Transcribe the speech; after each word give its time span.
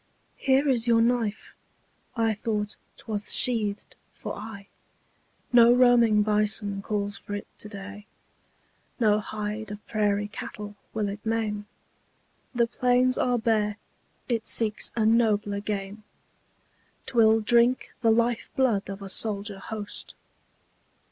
Here 0.37 0.67
is 0.67 0.87
your 0.87 0.99
knife! 1.03 1.55
I 2.15 2.33
thought 2.33 2.75
'twas 2.97 3.35
sheathed 3.35 3.95
for 4.15 4.35
aye. 4.35 4.67
No 5.53 5.71
roaming 5.71 6.23
bison 6.23 6.81
calls 6.81 7.17
for 7.17 7.35
it 7.35 7.45
to 7.59 7.69
day; 7.69 8.07
No 8.99 9.19
hide 9.19 9.69
of 9.69 9.85
prairie 9.85 10.27
cattle 10.27 10.75
will 10.91 11.07
it 11.07 11.23
maim; 11.23 11.67
The 12.55 12.65
plains 12.65 13.15
are 13.19 13.37
bare, 13.37 13.77
it 14.27 14.47
seeks 14.47 14.91
a 14.95 15.05
nobler 15.05 15.59
game: 15.59 16.03
'Twill 17.05 17.39
drink 17.39 17.91
the 18.01 18.09
life 18.09 18.49
blood 18.55 18.89
of 18.89 19.03
a 19.03 19.07
soldier 19.07 19.59
host. 19.59 20.15